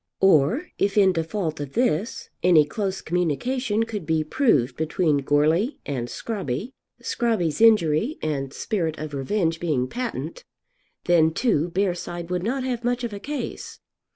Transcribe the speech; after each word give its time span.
Or, 0.21 0.65
if 0.79 0.97
in 0.97 1.13
default 1.13 1.59
of 1.59 1.73
this, 1.73 2.31
any 2.41 2.65
close 2.65 3.01
communication 3.01 3.83
could 3.83 4.03
be 4.07 4.23
proved 4.23 4.75
between 4.75 5.19
Goarly 5.21 5.77
and 5.85 6.07
Scrobby, 6.09 6.71
Scrobby's 6.99 7.61
injury 7.61 8.17
and 8.19 8.51
spirit 8.51 8.97
of 8.97 9.13
revenge 9.13 9.59
being 9.59 9.87
patent, 9.87 10.43
then 11.05 11.29
too 11.35 11.69
Bearside 11.69 12.31
would 12.31 12.41
not 12.41 12.63
have 12.63 12.83
much 12.83 13.03
of 13.03 13.13
a 13.13 13.19
case. 13.19 13.79